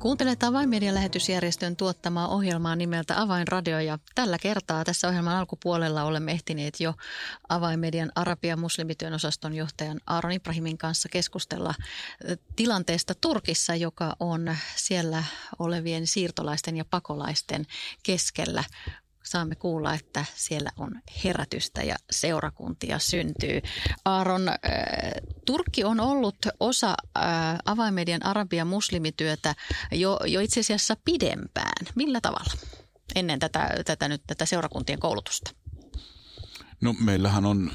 Kuuntelet 0.00 0.42
Avainmedian 0.42 0.94
lähetysjärjestön 0.94 1.76
tuottamaa 1.76 2.28
ohjelmaa 2.28 2.76
nimeltä 2.76 3.20
Avainradio 3.20 3.80
ja 3.80 3.98
tällä 4.14 4.38
kertaa 4.38 4.84
tässä 4.84 5.08
ohjelman 5.08 5.36
alkupuolella 5.36 6.02
olemme 6.04 6.32
ehtineet 6.32 6.80
jo 6.80 6.94
Avainmedian 7.48 8.12
Arabia 8.14 8.56
muslimityön 8.56 9.14
osaston 9.14 9.54
johtajan 9.54 10.00
Aaron 10.06 10.32
Ibrahimin 10.32 10.78
kanssa 10.78 11.08
keskustella 11.08 11.74
tilanteesta 12.56 13.14
Turkissa, 13.20 13.74
joka 13.74 14.16
on 14.20 14.56
siellä 14.76 15.24
olevien 15.58 16.06
siirtolaisten 16.06 16.76
ja 16.76 16.84
pakolaisten 16.90 17.66
keskellä 18.02 18.64
saamme 19.26 19.54
kuulla, 19.54 19.94
että 19.94 20.24
siellä 20.34 20.70
on 20.76 20.90
herätystä 21.24 21.82
ja 21.82 21.96
seurakuntia 22.10 22.98
syntyy. 22.98 23.60
Aaron, 24.04 24.48
äh, 24.48 24.56
Turkki 25.46 25.84
on 25.84 26.00
ollut 26.00 26.36
osa 26.60 26.94
äh, 27.18 27.24
avaimedian 27.64 28.26
arabia 28.26 28.64
muslimityötä 28.64 29.54
jo, 29.92 30.20
jo 30.26 30.40
itse 30.40 30.60
asiassa 30.60 30.96
pidempään. 31.04 31.86
Millä 31.94 32.20
tavalla 32.20 32.54
ennen 33.14 33.38
tätä, 33.38 33.70
tätä, 33.84 34.08
nyt, 34.08 34.22
tätä 34.26 34.46
seurakuntien 34.46 34.98
koulutusta? 34.98 35.50
No 36.80 36.94
meillähän 37.00 37.44
on 37.44 37.70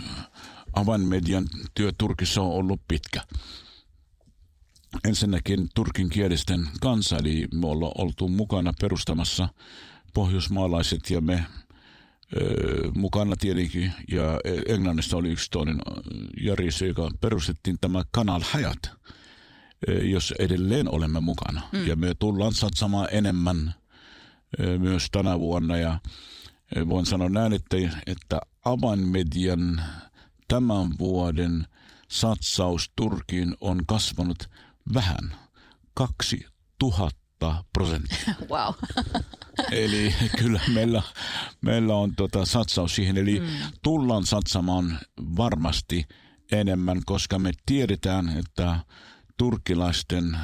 avainmedian 0.73 1.45
työ 1.73 1.91
Turkissa 1.97 2.41
on 2.41 2.51
ollut 2.51 2.81
pitkä. 2.87 3.21
Ensinnäkin 5.07 5.69
turkinkielisten 5.75 6.67
kanssa, 6.81 7.17
eli 7.17 7.47
me 7.53 7.67
ollaan 7.67 7.93
oltu 7.97 8.27
mukana 8.27 8.73
perustamassa– 8.81 9.49
pohjoismaalaiset 10.13 11.09
ja 11.09 11.21
me 11.21 11.45
ö, 12.35 12.91
mukana 12.95 13.35
tietenkin. 13.35 13.93
Ja 14.11 14.39
e, 14.43 14.73
Englannista 14.73 15.17
oli 15.17 15.29
yksi 15.29 15.51
toinen 15.51 15.81
järjestö, 16.41 16.85
joka 16.85 17.11
perustettiin 17.21 17.77
tämä 17.81 18.03
Kanal 18.11 18.41
Hajat, 18.43 18.91
jos 20.03 20.33
edelleen 20.39 20.89
olemme 20.89 21.19
mukana. 21.19 21.61
Mm. 21.71 21.87
Ja 21.87 21.95
me 21.95 22.13
tullaan 22.19 22.53
satsamaan 22.53 23.07
enemmän 23.11 23.73
ö, 24.59 24.79
myös 24.79 25.07
tänä 25.11 25.39
vuonna. 25.39 25.77
Ja 25.77 25.99
voin 26.89 27.05
sanoa 27.05 27.29
näin, 27.29 27.53
että, 27.53 27.77
että 28.07 28.39
avainmedian 28.65 29.81
tämän 30.47 30.97
vuoden 30.99 31.67
satsaus 32.07 32.91
Turkiin 32.95 33.55
on 33.61 33.85
kasvanut 33.85 34.49
vähän. 34.93 35.35
2000 35.93 37.20
ottaa 37.41 37.63
prosenttia. 37.73 38.33
Wow. 38.49 38.73
Eli 39.71 40.15
kyllä 40.37 40.59
meillä, 40.73 41.01
meillä 41.61 41.95
on 41.95 42.15
tota 42.15 42.45
satsaus 42.45 42.95
siihen. 42.95 43.17
Eli 43.17 43.39
mm. 43.39 43.47
tullaan 43.83 44.25
satsamaan 44.25 44.99
varmasti 45.37 46.05
enemmän, 46.51 47.01
koska 47.05 47.39
me 47.39 47.51
tiedetään, 47.65 48.37
että 48.37 48.79
turkilaisten 49.37 50.37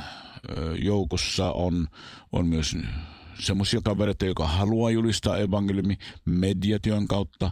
joukossa 0.81 1.51
on, 1.51 1.87
on 2.31 2.47
myös 2.47 2.75
semmoisia 3.39 3.81
kavereita, 3.83 4.25
joka 4.25 4.47
haluaa 4.47 4.91
julistaa 4.91 5.37
evankeliumi 5.37 5.97
mediatyön 6.25 7.07
kautta. 7.07 7.51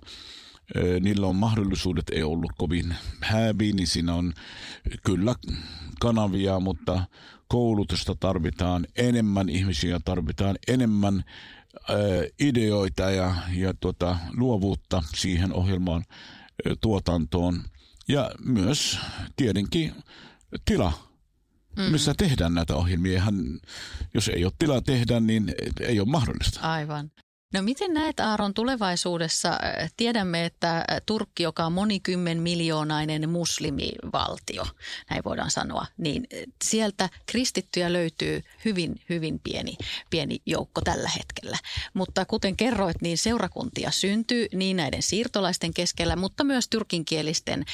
Niillä 0.99 1.27
on 1.27 1.35
mahdollisuudet, 1.35 2.09
ei 2.09 2.23
ollut 2.23 2.51
kovin 2.57 2.95
hääviin, 3.21 3.75
niin 3.75 3.87
siinä 3.87 4.13
on 4.13 4.33
kyllä 5.05 5.35
kanavia, 5.99 6.59
mutta 6.59 7.03
koulutusta 7.47 8.15
tarvitaan, 8.19 8.87
enemmän 8.95 9.49
ihmisiä 9.49 9.99
tarvitaan, 10.05 10.55
enemmän 10.67 11.23
äh, 11.89 11.95
ideoita 12.39 13.11
ja, 13.11 13.35
ja 13.53 13.73
tota, 13.79 14.17
luovuutta 14.37 15.03
siihen 15.15 15.53
ohjelmaan 15.53 16.03
äh, 16.09 16.73
tuotantoon. 16.81 17.63
Ja 18.07 18.31
myös 18.45 18.99
tietenkin 19.35 19.95
tila, 20.65 20.89
mm-hmm. 20.89 21.91
missä 21.91 22.13
tehdään 22.17 22.53
näitä 22.53 22.75
ohjelmia. 22.75 23.23
Jos 24.13 24.27
ei 24.27 24.45
ole 24.45 24.53
tilaa 24.59 24.81
tehdä, 24.81 25.19
niin 25.19 25.53
ei 25.79 25.99
ole 25.99 26.07
mahdollista. 26.07 26.59
Aivan. 26.59 27.11
No 27.53 27.61
miten 27.61 27.93
näet 27.93 28.19
Aaron 28.19 28.53
tulevaisuudessa? 28.53 29.59
Tiedämme, 29.97 30.45
että 30.45 30.85
Turkki, 31.05 31.43
joka 31.43 31.65
on 31.65 31.73
monikymmen 31.73 32.41
miljoonainen 32.41 33.29
muslimivaltio, 33.29 34.65
näin 35.09 35.23
voidaan 35.25 35.51
sanoa, 35.51 35.85
niin 35.97 36.27
sieltä 36.63 37.09
kristittyjä 37.25 37.93
löytyy 37.93 38.43
hyvin, 38.65 39.01
hyvin 39.09 39.39
pieni, 39.39 39.77
pieni 40.09 40.39
joukko 40.45 40.81
tällä 40.81 41.09
hetkellä. 41.09 41.57
Mutta 41.93 42.25
kuten 42.25 42.57
kerroit, 42.57 43.01
niin 43.01 43.17
seurakuntia 43.17 43.91
syntyy 43.91 44.47
niin 44.53 44.77
näiden 44.77 45.01
siirtolaisten 45.01 45.73
keskellä, 45.73 46.15
mutta 46.15 46.43
myös 46.43 46.67
turkinkielisten 46.69 47.65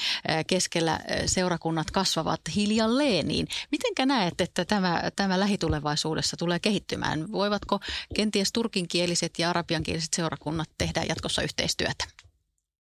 keskellä 0.47 0.99
seurakunnat 1.25 1.91
kasvavat 1.91 2.41
hiljalleen. 2.55 3.27
Niin 3.27 3.47
mitenkä 3.71 4.05
näet, 4.05 4.41
että 4.41 4.65
tämä, 4.65 5.03
tämä 5.15 5.39
lähitulevaisuudessa 5.39 6.37
tulee 6.37 6.59
kehittymään? 6.59 7.31
Voivatko 7.31 7.79
kenties 8.15 8.51
turkinkieliset 8.51 9.39
ja 9.39 9.49
arabi 9.49 9.60
arabiankieliset 9.61 10.13
seurakunnat 10.13 10.69
tehdään 10.77 11.07
jatkossa 11.09 11.41
yhteistyötä? 11.41 12.05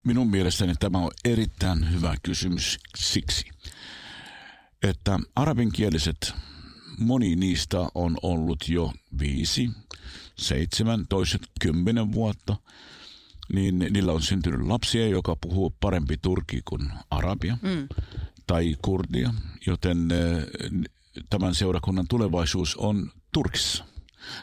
Minun 0.05 0.31
mielestäni 0.31 0.75
tämä 0.75 0.99
on 0.99 1.11
erittäin 1.25 1.93
hyvä 1.93 2.15
kysymys 2.23 2.79
siksi, 2.97 3.51
että 4.83 5.19
arabinkieliset, 5.37 6.35
moni 6.99 7.37
niistä 7.37 7.79
on 7.95 8.17
ollut 8.23 8.69
jo 8.69 8.93
viisi, 9.19 9.71
seitsemän, 10.39 11.07
toiset 11.09 11.43
kymmenen 11.61 12.13
vuotta, 12.13 12.57
niin 13.53 13.79
niillä 13.79 14.13
on 14.13 14.23
syntynyt 14.23 14.67
lapsia, 14.67 15.09
joka 15.09 15.37
puhuu 15.41 15.75
parempi 15.81 16.17
turki 16.17 16.61
kuin 16.65 16.93
arabia 17.11 17.59
mm. 17.63 17.89
tai 18.47 18.77
kurdia, 18.83 19.35
joten 19.67 20.09
eh, 20.11 20.47
tämän 21.31 21.55
seurakunnan 21.55 22.09
tulevaisuus 22.09 22.77
on 22.77 23.11
Turkissa 23.33 23.85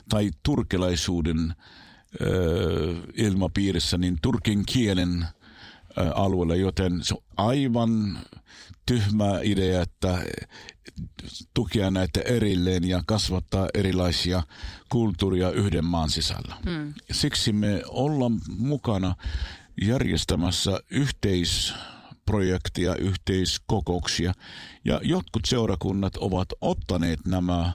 tai 0.10 0.32
turkilaisuuden 0.44 1.56
ilmapiirissä 3.13 3.98
niin 3.98 4.18
turkin 4.22 4.66
kielen 4.66 5.25
alueella, 6.16 6.56
joten 6.56 7.04
se 7.04 7.13
on 7.13 7.22
aivan 7.38 8.20
tyhmä 8.86 9.39
idea, 9.44 9.82
että 9.82 10.20
tukea 11.54 11.92
näitä 11.92 12.22
erilleen 12.22 12.84
ja 12.84 13.04
kasvattaa 13.06 13.68
erilaisia 13.74 14.44
kulttuuria 14.89 15.51
yhden 15.51 15.86
maan 15.86 16.10
sisällä. 16.10 16.56
Hmm. 16.66 16.94
Siksi 17.12 17.54
me 17.54 17.82
ollaan 17.88 18.39
mukana 18.58 19.16
järjestämässä 19.82 20.80
yhteisprojektia, 20.89 22.96
yhteiskokouksia 22.96 24.34
ja 24.86 25.01
jotkut 25.04 25.46
seurakunnat 25.46 26.18
ovat 26.18 26.48
ottaneet 26.62 27.20
nämä 27.25 27.74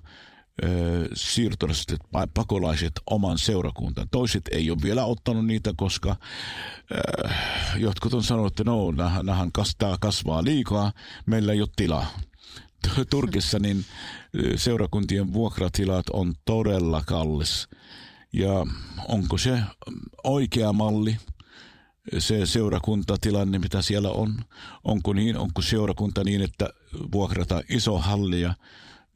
siirtolaiset 1.15 1.99
pakolaiset 2.35 2.93
oman 3.11 3.39
seurakuntaan. 3.39 4.09
Toiset 4.11 4.43
ei 4.53 4.71
ole 4.71 4.79
vielä 4.83 5.05
ottanut 5.05 5.47
niitä, 5.47 5.73
koska 5.77 6.17
jotkut 7.77 8.15
on 8.15 8.23
sanonut, 8.23 8.53
että 8.53 8.65
no, 8.65 8.93
nähän 9.23 9.53
kastaa 9.53 9.97
kasvaa 10.01 10.45
liikaa, 10.45 10.93
meillä 11.27 11.53
ei 11.53 11.61
ole 11.61 11.69
tilaa. 11.77 12.07
Turkissa 13.11 13.59
niin 13.59 13.85
seurakuntien 14.57 15.33
vuokratilat 15.33 16.09
on 16.13 16.35
todella 16.45 17.03
kallis. 17.07 17.69
Ja 18.33 18.67
onko 19.09 19.39
se 19.39 19.61
oikea 20.25 20.73
malli, 20.73 21.17
se 22.19 22.47
seurakuntatilanne, 22.47 23.59
mitä 23.59 23.83
siellä 23.83 24.11
on? 24.11 24.45
Onko 24.85 25.13
niin, 25.13 25.37
onko 25.37 25.63
seurakunta 25.63 26.25
niin, 26.25 26.43
että 26.43 26.71
vuokrataan 27.13 27.63
iso 27.69 27.99
halli 27.99 28.41
ja 28.41 28.55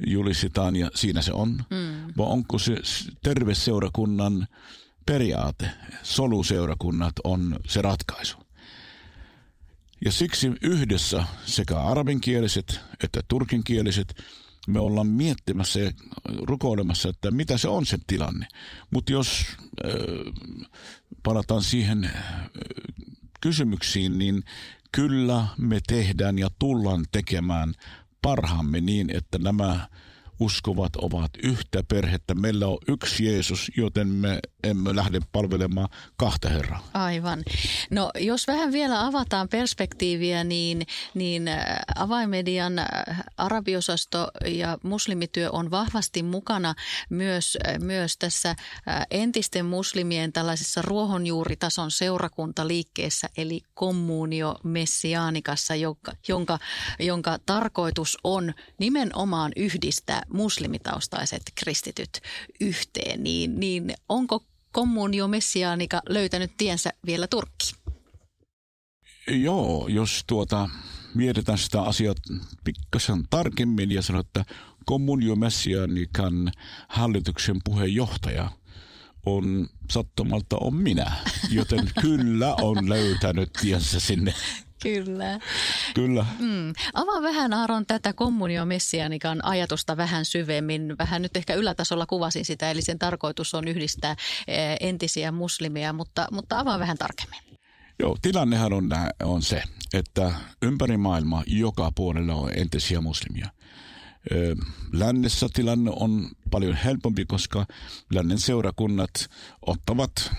julistetaan 0.07 0.77
ja 0.77 0.91
siinä 0.95 1.23
se 1.23 1.33
on. 1.33 1.51
Mm. 1.51 2.13
Vai 2.17 2.27
onko 2.27 2.59
se 2.59 2.77
terveseurakunnan 3.23 4.47
periaate, 5.07 5.71
soluseurakunnat 6.03 7.15
on 7.25 7.57
se 7.69 7.83
ratkaisu. 7.83 8.39
Ja 10.05 10.13
siksi 10.13 10.53
yhdessä 10.63 11.25
sekä 11.47 11.81
arabinkieliset 11.81 12.81
että 13.05 13.21
turkinkieliset 13.29 14.23
me 14.69 14.81
ollaan 14.81 15.07
miettimässä 15.07 15.81
ja 15.81 15.91
rukoilemassa, 16.43 17.09
että 17.09 17.31
mitä 17.31 17.59
se 17.59 17.69
on 17.69 17.87
se 17.87 17.99
tilanne. 18.07 18.47
Mutta 18.91 19.13
jos 19.13 19.47
äh, 19.85 19.93
palataan 21.23 21.63
siihen 21.63 22.05
äh, 22.05 22.13
kysymyksiin, 23.41 24.19
niin 24.19 24.43
kyllä 24.93 25.47
me 25.59 25.81
tehdään 25.87 26.39
ja 26.39 26.49
tullaan 26.59 27.05
tekemään 27.13 27.75
parhaamme 28.23 28.81
niin, 28.81 29.11
että 29.11 29.39
nämä 29.39 29.89
uskovat 30.41 30.97
ovat 30.97 31.31
yhtä 31.43 31.83
perhettä. 31.89 32.35
Meillä 32.35 32.67
on 32.67 32.79
yksi 32.89 33.25
Jeesus, 33.25 33.71
joten 33.77 34.09
me 34.09 34.39
emme 34.65 34.97
lähde 34.97 35.21
palvelemaan 35.33 35.89
kahta 36.17 36.49
Herraa. 36.49 36.89
Aivan. 36.95 37.43
No 37.91 38.11
jos 38.19 38.47
vähän 38.47 38.73
vielä 38.73 39.07
avataan 39.07 39.49
perspektiiviä, 39.49 40.45
niin, 40.45 40.87
niin 41.15 41.49
äh, 41.49 41.65
avaimedian 41.97 42.79
äh, 42.79 42.87
arabiosasto 43.37 44.31
ja 44.47 44.79
muslimityö 44.83 45.51
on 45.53 45.71
vahvasti 45.71 46.23
mukana 46.23 46.75
myös, 47.11 47.59
äh, 47.69 47.79
myös 47.79 48.17
tässä 48.17 48.57
entisten 49.11 49.67
muslimien 49.67 50.33
tällaisessa 50.33 50.83
ruohonjuuritason 50.83 51.91
seurakuntaliikkeessä, 51.91 53.29
eli 53.37 53.61
kommunio 53.75 54.57
messiaanikassa, 54.65 55.75
jonka, 55.75 56.13
jonka, 56.29 56.59
jonka 56.99 57.39
tarkoitus 57.47 58.19
on 58.25 58.55
nimenomaan 58.79 59.53
yhdistää 59.57 60.23
muslimitaustaiset 60.33 61.43
kristityt 61.55 62.21
yhteen, 62.61 63.25
niin, 63.25 63.61
niin 63.61 63.95
onko 64.09 64.45
kommunio 64.73 65.29
messiaanika 65.29 66.03
löytänyt 66.09 66.51
tiensä 66.59 66.91
vielä 67.07 67.27
Turkkiin? 67.27 67.75
Joo, 69.29 69.89
jos 69.89 70.25
tuota, 70.27 70.69
mietitään 71.15 71.59
sitä 71.59 71.83
asiaa 71.83 72.15
pikkasen 72.65 73.25
tarkemmin 73.31 73.91
ja 73.91 74.03
sanoo, 74.03 74.21
että 74.21 74.45
kommunio 74.85 75.37
messiaanikan 75.37 76.53
hallituksen 76.89 77.57
puheenjohtaja 77.65 78.51
on 79.27 79.69
sattumalta 79.91 80.57
on 80.61 80.75
minä, 80.75 81.13
joten 81.51 81.91
kyllä 82.01 82.55
on 82.55 82.89
löytänyt 82.89 83.51
tiensä 83.53 84.01
sinne 84.01 84.35
Kyllä. 84.83 85.41
Kyllä. 85.95 86.27
Mm. 86.39 86.73
Avaa 86.95 87.23
vähän 87.23 87.55
Aaron 87.55 87.87
tätä 87.87 88.13
kommuniomessianikan 88.13 89.45
ajatusta 89.45 89.97
vähän 89.97 90.25
syvemmin. 90.25 90.99
Vähän 90.99 91.23
nyt 91.23 91.37
ehkä 91.37 91.55
ylätasolla 91.55 92.07
kuvasin 92.07 92.45
sitä, 92.45 92.71
eli 92.71 92.83
sen 92.83 92.99
tarkoitus 92.99 93.55
on 93.55 93.69
yhdistää 93.69 94.17
eh, 94.49 94.77
entisiä 94.81 95.33
muslimeja, 95.33 95.93
mutta, 95.93 96.27
mutta 96.33 96.59
avaa 96.59 96.79
vähän 96.79 96.99
tarkemmin. 96.99 97.41
Joo, 97.99 98.17
tilannehan 98.23 98.73
on, 98.73 98.91
on 99.23 99.43
se, 99.43 99.63
että 99.95 100.33
ympäri 100.63 100.97
maailmaa 100.97 101.43
joka 101.47 101.93
puolella 101.95 102.35
on 102.35 102.51
entisiä 102.57 103.01
muslimia. 103.01 103.49
Lännessä 104.93 105.47
tilanne 105.53 105.91
on 105.97 106.29
paljon 106.51 106.75
helpompi, 106.75 107.25
koska 107.25 107.67
lännen 108.15 108.39
seurakunnat 108.39 109.11
ottavat 109.67 110.33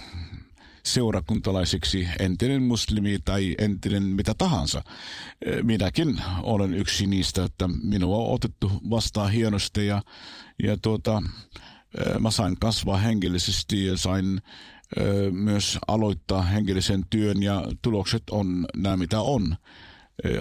seurakuntalaisiksi 0.85 2.07
entinen 2.19 2.63
muslimi 2.63 3.19
tai 3.25 3.55
entinen 3.57 4.03
mitä 4.03 4.33
tahansa. 4.37 4.83
Minäkin 5.63 6.21
olen 6.43 6.73
yksi 6.73 7.07
niistä, 7.07 7.43
että 7.43 7.69
minua 7.83 8.17
on 8.17 8.33
otettu 8.33 8.71
vastaan 8.89 9.31
hienosti 9.31 9.85
ja, 9.85 10.01
ja 10.63 10.77
tuota, 10.77 11.23
mä 12.19 12.31
sain 12.31 12.59
kasvaa 12.59 12.97
henkilöisesti 12.97 13.85
ja 13.85 13.97
sain 13.97 14.41
myös 15.31 15.79
aloittaa 15.87 16.41
henkilöisen 16.41 17.03
työn 17.09 17.43
ja 17.43 17.63
tulokset 17.81 18.23
on 18.31 18.65
nämä 18.77 18.97
mitä 18.97 19.21
on. 19.21 19.55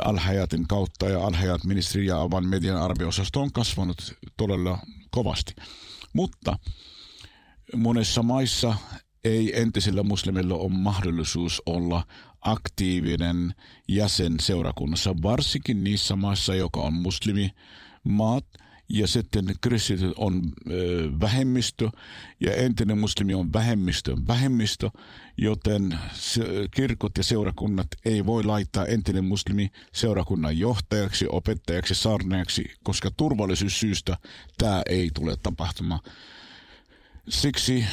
Alhajatin 0.05 0.68
kautta 0.68 1.09
ja 1.09 1.27
Alhajat 1.27 1.64
ministeri 1.64 2.07
ja 2.07 2.20
Avan 2.20 2.46
median 2.46 2.83
arviosasto 2.83 3.40
on 3.40 3.53
kasvanut 3.53 4.14
todella 4.37 4.79
kovasti. 5.11 5.55
Mutta 6.12 6.59
monessa 7.77 8.22
maissa 8.22 8.74
ei 9.25 9.61
entisillä 9.61 10.03
muslimilla 10.03 10.55
ole 10.55 10.73
mahdollisuus 10.73 11.63
olla 11.67 12.07
aktiivinen 12.41 13.55
jäsen 13.89 14.35
seurakunnassa, 14.41 15.15
varsinkin 15.23 15.85
niissä 15.85 16.17
maissa, 16.17 16.55
joka 16.55 16.81
on 16.81 16.93
muslimimaat, 16.93 18.45
ja 18.89 19.07
sitten 19.07 19.55
kristityt 19.61 20.13
on 20.17 20.53
vähemmistö, 21.21 21.91
ja 22.41 22.55
entinen 22.55 22.99
muslimi 22.99 23.35
on 23.35 23.53
vähemmistö 23.53 24.17
vähemmistö, 24.29 24.91
joten 25.37 25.99
kirkot 26.71 27.19
ja 27.19 27.25
seurakunnat 27.25 27.87
ei 28.05 28.27
voi 28.27 28.45
laittaa 28.45 28.87
entinen 28.87 29.25
muslimi 29.25 29.71
seurakunnan 29.93 30.59
johtajaksi, 30.59 31.27
opettajaksi, 31.29 31.95
saarneaksi, 31.95 32.65
koska 32.83 33.11
turvallisuussyystä 33.17 34.17
tämä 34.59 34.83
ei 34.87 35.11
tule 35.15 35.37
tapahtumaan. 35.43 36.01
Siksi 37.29 37.85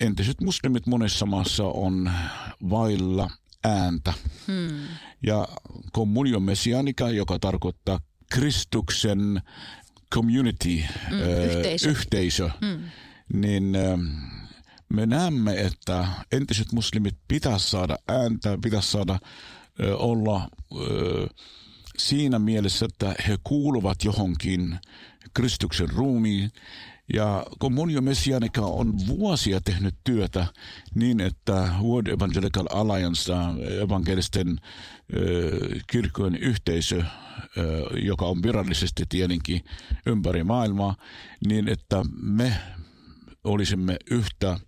entiset 0.00 0.40
muslimit 0.40 0.86
monessa 0.86 1.26
maassa 1.26 1.64
on 1.64 2.12
vailla 2.70 3.30
ääntä. 3.64 4.12
Hmm. 4.46 4.86
Ja 5.26 5.48
communio 5.94 6.40
messianica, 6.40 7.10
joka 7.10 7.38
tarkoittaa 7.38 8.00
Kristuksen 8.32 9.42
community, 10.14 10.84
mm, 11.10 11.18
yhteisö, 11.20 11.90
yhteisö 11.90 12.50
hmm. 12.60 12.84
niin 13.32 13.76
me 14.88 15.06
näemme, 15.06 15.60
että 15.60 16.08
entiset 16.32 16.72
muslimit 16.72 17.16
pitäisi 17.28 17.70
saada 17.70 17.96
ääntä, 18.08 18.58
pitäisi 18.62 18.90
saada 18.90 19.18
ö, 19.80 19.96
olla 19.96 20.48
ö, 20.80 21.26
siinä 21.98 22.38
mielessä, 22.38 22.86
että 22.86 23.14
he 23.28 23.38
kuuluvat 23.44 24.04
johonkin 24.04 24.78
Kristuksen 25.34 25.90
ruumiin. 25.90 26.50
Ja 27.14 27.46
Communio 27.60 28.00
Messianica 28.00 28.60
on 28.60 29.06
vuosia 29.06 29.60
tehnyt 29.60 29.94
työtä 30.04 30.46
niin, 30.94 31.20
että 31.20 31.68
World 31.82 32.06
Evangelical 32.06 32.66
Alliance, 32.70 33.32
evankelisten 33.82 34.60
kirkkojen 35.86 36.36
yhteisö, 36.36 37.02
joka 38.04 38.24
on 38.24 38.42
virallisesti 38.42 39.04
tietenkin 39.08 39.64
ympäri 40.06 40.44
maailmaa, 40.44 40.96
niin 41.46 41.68
että 41.68 42.02
me 42.22 42.56
olisimme 43.44 43.96
yhtä 44.10 44.58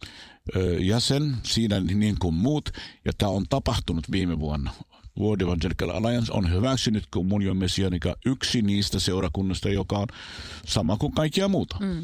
jäsen 0.81 1.37
siinä 1.43 1.81
niin 1.81 2.17
kuin 2.19 2.35
muut, 2.35 2.71
ja 3.05 3.13
tämä 3.19 3.31
on 3.31 3.45
tapahtunut 3.49 4.11
viime 4.11 4.39
vuonna. 4.39 4.71
World 5.21 5.41
Evangelical 5.41 5.91
Alliance 5.91 6.33
on 6.33 6.53
hyväksynyt 6.53 7.05
Communion 7.15 7.57
Messianica 7.57 8.17
yksi 8.27 8.63
niistä 8.63 9.01
seurakunnista, 9.01 9.69
joka 9.69 9.99
on 9.99 10.07
sama 10.67 10.97
kuin 10.97 11.13
kaikkia 11.13 11.49
muuta. 11.49 11.77
Mm. 11.81 12.03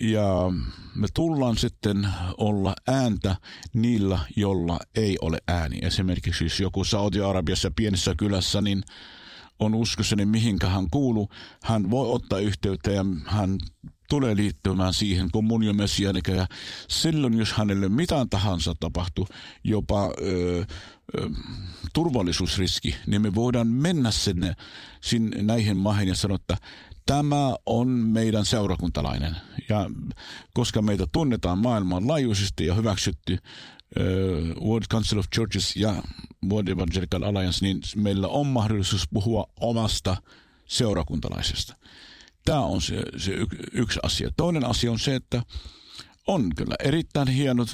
Ja 0.00 0.52
me 0.94 1.06
tullaan 1.14 1.56
sitten 1.56 2.08
olla 2.38 2.74
ääntä 2.88 3.36
niillä, 3.74 4.18
jolla 4.36 4.78
ei 4.94 5.16
ole 5.20 5.38
ääni. 5.48 5.78
Esimerkiksi 5.82 6.44
jos 6.44 6.60
joku 6.60 6.84
Saudi-Arabiassa 6.84 7.70
pienessä 7.76 8.14
kylässä, 8.18 8.60
niin 8.60 8.82
on 9.58 9.74
uskossani 9.74 10.26
mihinkä 10.26 10.68
hän 10.68 10.86
kuuluu, 10.90 11.28
hän 11.62 11.90
voi 11.90 12.10
ottaa 12.10 12.38
yhteyttä 12.38 12.90
ja 12.90 13.04
hän 13.26 13.58
tulee 14.08 14.36
liittymään 14.36 14.94
siihen 14.94 15.30
kommunion 15.30 15.76
messianika 15.76 16.32
ja 16.32 16.46
silloin, 16.88 17.38
jos 17.38 17.52
hänelle 17.52 17.88
mitään 17.88 18.28
tahansa 18.28 18.74
tapahtuu, 18.80 19.28
jopa 19.64 20.04
ö, 20.06 20.58
ö, 20.60 21.30
turvallisuusriski, 21.94 22.96
niin 23.06 23.22
me 23.22 23.34
voidaan 23.34 23.68
mennä 23.68 24.10
sinne, 24.10 24.54
sinne 25.00 25.42
näihin 25.42 25.76
maihin 25.76 26.08
ja 26.08 26.14
sanoa, 26.14 26.34
että 26.34 26.56
tämä 27.06 27.56
on 27.66 27.88
meidän 27.88 28.44
seurakuntalainen. 28.44 29.36
Ja 29.68 29.90
koska 30.54 30.82
meitä 30.82 31.06
tunnetaan 31.12 31.58
maailmanlaajuisesti 31.58 32.66
ja 32.66 32.74
hyväksytty 32.74 33.38
World 34.60 34.86
Council 34.90 35.18
of 35.18 35.26
Churches 35.34 35.76
ja 35.76 36.02
World 36.50 36.68
Evangelical 36.68 37.22
Alliance, 37.22 37.58
niin 37.66 37.80
meillä 37.96 38.28
on 38.28 38.46
mahdollisuus 38.46 39.08
puhua 39.12 39.46
omasta 39.60 40.16
seurakuntalaisesta. 40.66 41.76
Tämä 42.44 42.60
on 42.60 42.82
se, 42.82 43.02
se 43.16 43.32
yksi 43.72 44.00
asia. 44.02 44.30
Toinen 44.36 44.64
asia 44.64 44.92
on 44.92 44.98
se, 44.98 45.14
että 45.14 45.42
on 46.26 46.50
kyllä 46.56 46.74
erittäin 46.84 47.28
hieno 47.28 47.66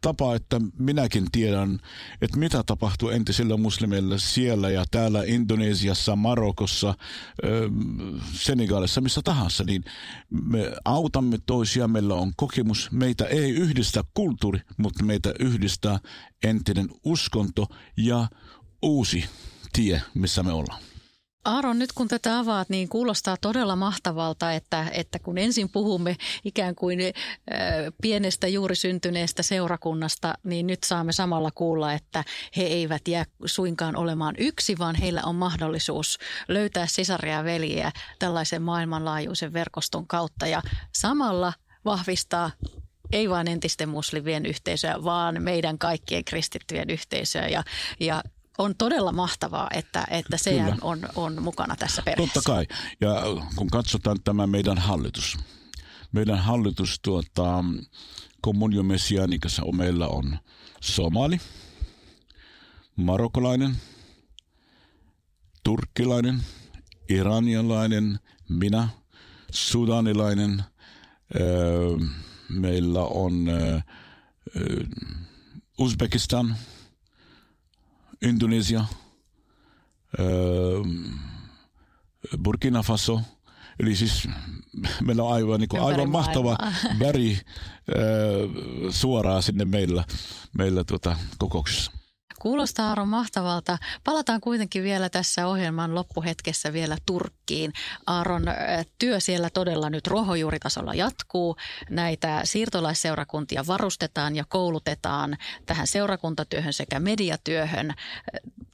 tapa, 0.00 0.34
että 0.34 0.60
minäkin 0.78 1.26
tiedän, 1.32 1.78
että 2.20 2.38
mitä 2.38 2.62
tapahtuu 2.66 3.08
entisillä 3.08 3.56
muslimeilla 3.56 4.18
siellä 4.18 4.70
ja 4.70 4.84
täällä 4.90 5.22
Indonesiassa, 5.26 6.16
Marokossa, 6.16 6.94
Senegalissa, 8.32 9.00
missä 9.00 9.20
tahansa, 9.24 9.64
niin 9.64 9.84
me 10.30 10.72
autamme 10.84 11.38
toisia, 11.46 11.88
meillä 11.88 12.14
on 12.14 12.32
kokemus, 12.36 12.92
meitä 12.92 13.24
ei 13.24 13.50
yhdistä 13.50 14.04
kulttuuri, 14.14 14.60
mutta 14.76 15.04
meitä 15.04 15.34
yhdistää 15.40 15.98
entinen 16.44 16.88
uskonto 17.04 17.66
ja 17.96 18.28
uusi 18.82 19.24
tie, 19.72 20.02
missä 20.14 20.42
me 20.42 20.52
ollaan. 20.52 20.93
Aaron, 21.44 21.78
nyt 21.78 21.92
kun 21.92 22.08
tätä 22.08 22.38
avaat, 22.38 22.68
niin 22.68 22.88
kuulostaa 22.88 23.36
todella 23.40 23.76
mahtavalta, 23.76 24.52
että, 24.52 24.86
että 24.92 25.18
kun 25.18 25.38
ensin 25.38 25.68
puhumme 25.68 26.16
ikään 26.44 26.74
kuin 26.74 27.00
äh, 27.00 27.12
pienestä 28.02 28.48
juuri 28.48 28.76
syntyneestä 28.76 29.42
seurakunnasta, 29.42 30.34
niin 30.44 30.66
nyt 30.66 30.84
saamme 30.84 31.12
samalla 31.12 31.50
kuulla, 31.54 31.92
että 31.92 32.24
he 32.56 32.62
eivät 32.62 33.08
jää 33.08 33.24
suinkaan 33.44 33.96
olemaan 33.96 34.34
yksi, 34.38 34.78
vaan 34.78 34.94
heillä 34.94 35.22
on 35.24 35.34
mahdollisuus 35.34 36.18
löytää 36.48 36.86
sisaria 36.86 37.34
ja 37.34 37.44
veljiä 37.44 37.92
tällaisen 38.18 38.62
maailmanlaajuisen 38.62 39.52
verkoston 39.52 40.06
kautta 40.06 40.46
ja 40.46 40.62
samalla 40.92 41.52
vahvistaa 41.84 42.50
ei 43.12 43.30
vain 43.30 43.48
entisten 43.48 43.88
muslimien 43.88 44.46
yhteisöä, 44.46 45.04
vaan 45.04 45.42
meidän 45.42 45.78
kaikkien 45.78 46.24
kristittyjen 46.24 46.90
yhteisöä. 46.90 47.48
Ja, 47.48 47.64
ja 48.00 48.22
on 48.58 48.74
todella 48.78 49.12
mahtavaa, 49.12 49.68
että, 49.74 50.06
että 50.10 50.36
se 50.36 50.64
on, 50.80 51.08
on 51.14 51.42
mukana 51.42 51.76
tässä 51.76 52.02
perheessä. 52.02 52.34
Totta 52.34 52.52
kai. 52.52 52.66
Ja 53.00 53.22
kun 53.56 53.70
katsotaan 53.70 54.16
tämä 54.24 54.46
meidän 54.46 54.78
hallitus. 54.78 55.36
Meidän 56.12 56.38
hallitus 56.38 57.00
tuota, 57.02 57.64
Communio 58.44 58.82
Messianikassa 58.82 59.62
meillä 59.72 60.08
on 60.08 60.38
somali, 60.80 61.40
marokolainen, 62.96 63.76
turkkilainen, 65.64 66.42
iranialainen, 67.08 68.18
minä, 68.48 68.88
sudanilainen, 69.50 70.64
öö, 71.40 71.96
meillä 72.48 73.02
on 73.02 73.48
öö, 73.48 73.80
Uzbekistan– 75.78 76.56
Indonesia, 78.22 78.84
Burkina 82.42 82.82
Faso. 82.82 83.20
Eli 83.80 83.96
siis 83.96 84.28
meillä 85.02 85.22
on 85.22 85.32
aivan, 85.32 85.60
niin 85.60 85.68
kuin, 85.68 85.82
aivan 85.82 86.10
mahtava 86.10 86.58
väri 87.00 87.40
suoraan 88.90 89.42
sinne 89.42 89.64
meillä, 89.64 90.04
meillä 90.58 90.84
tuota, 90.84 91.16
kokouksessa. 91.38 91.92
Kuulostaa 92.44 92.88
Aaron 92.88 93.08
mahtavalta. 93.08 93.78
Palataan 94.04 94.40
kuitenkin 94.40 94.82
vielä 94.82 95.08
tässä 95.08 95.46
ohjelman 95.46 95.94
loppuhetkessä 95.94 96.72
vielä 96.72 96.96
Turkkiin. 97.06 97.72
Aaron 98.06 98.44
työ 98.98 99.20
siellä 99.20 99.50
todella 99.50 99.90
nyt 99.90 100.06
ruohonjuuritasolla 100.06 100.94
jatkuu. 100.94 101.56
Näitä 101.90 102.40
siirtolaisseurakuntia 102.44 103.66
varustetaan 103.66 104.36
ja 104.36 104.44
koulutetaan 104.48 105.36
tähän 105.66 105.86
seurakuntatyöhön 105.86 106.72
sekä 106.72 107.00
mediatyöhön. 107.00 107.94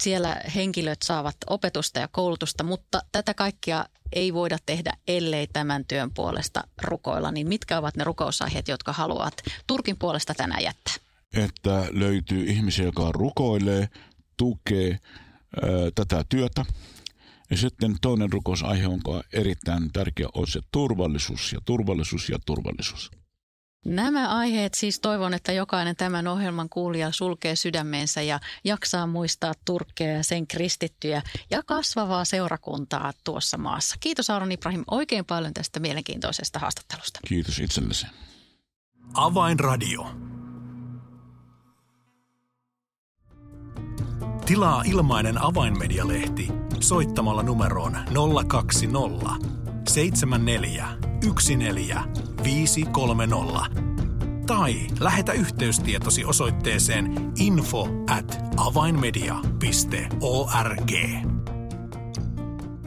Siellä 0.02 0.36
henkilöt 0.54 1.02
saavat 1.02 1.36
opetusta 1.46 2.00
ja 2.00 2.08
koulutusta, 2.08 2.64
mutta 2.64 3.02
tätä 3.12 3.34
kaikkia 3.34 3.84
ei 4.12 4.34
voida 4.34 4.58
tehdä, 4.66 4.92
ellei 5.08 5.46
tämän 5.46 5.84
työn 5.84 6.10
puolesta 6.14 6.64
rukoilla. 6.82 7.30
Niin 7.30 7.48
mitkä 7.48 7.78
ovat 7.78 7.96
ne 7.96 8.04
rukousaiheet, 8.04 8.68
jotka 8.68 8.92
haluat 8.92 9.34
Turkin 9.66 9.98
puolesta 9.98 10.34
tänään 10.34 10.62
jättää? 10.62 11.09
Että 11.34 11.86
löytyy 11.90 12.44
ihmisiä, 12.44 12.84
joka 12.84 13.12
rukoilee, 13.12 13.88
tukee 14.36 14.90
ää, 14.90 15.70
tätä 15.94 16.24
työtä. 16.28 16.64
Ja 17.50 17.56
sitten 17.56 17.96
toinen 18.00 18.32
rukousaihe, 18.32 18.86
on 18.86 19.00
erittäin 19.32 19.92
tärkeä, 19.92 20.26
on 20.34 20.46
se 20.46 20.60
turvallisuus 20.72 21.52
ja 21.52 21.60
turvallisuus 21.64 22.28
ja 22.28 22.38
turvallisuus. 22.46 23.10
Nämä 23.84 24.28
aiheet 24.28 24.74
siis 24.74 25.00
toivon, 25.00 25.34
että 25.34 25.52
jokainen 25.52 25.96
tämän 25.96 26.26
ohjelman 26.26 26.68
kuulija 26.68 27.12
sulkee 27.12 27.56
sydämeensä 27.56 28.22
ja 28.22 28.40
jaksaa 28.64 29.06
muistaa 29.06 29.52
Turkkeja 29.64 30.12
ja 30.16 30.24
sen 30.24 30.46
kristittyjä 30.46 31.22
ja 31.50 31.62
kasvavaa 31.62 32.24
seurakuntaa 32.24 33.12
tuossa 33.24 33.58
maassa. 33.58 33.96
Kiitos 34.00 34.30
Aaron 34.30 34.52
Ibrahim 34.52 34.84
oikein 34.90 35.24
paljon 35.24 35.54
tästä 35.54 35.80
mielenkiintoisesta 35.80 36.58
haastattelusta. 36.58 37.20
Kiitos 37.28 37.58
itsellesi. 37.58 38.06
Avainradio. 39.14 40.06
Tilaa 44.50 44.82
ilmainen 44.86 45.44
avainmedialehti 45.44 46.48
soittamalla 46.80 47.42
numeroon 47.42 47.96
020 48.48 49.48
74 49.88 50.88
14 52.44 53.66
tai 54.46 54.74
lähetä 55.00 55.32
yhteystietosi 55.32 56.24
osoitteeseen 56.24 57.32
info 57.38 57.88
at 58.10 58.38
avainmedia.org. 58.56 60.92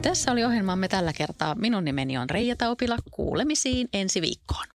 Tässä 0.02 0.32
oli 0.32 0.44
ohjelmamme 0.44 0.88
tällä 0.88 1.12
kertaa. 1.12 1.54
Minun 1.54 1.84
nimeni 1.84 2.18
on 2.18 2.30
Reija 2.30 2.56
Taupila. 2.56 2.96
Kuulemisiin 3.10 3.88
ensi 3.92 4.20
viikkoon. 4.20 4.73